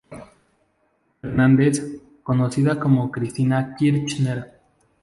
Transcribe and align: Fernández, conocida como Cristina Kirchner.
Fernández, 1.21 1.79
conocida 2.23 2.79
como 2.79 3.11
Cristina 3.11 3.75
Kirchner. 3.75 4.53